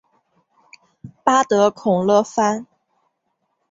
[1.23, 2.65] 巴德孔勒潘。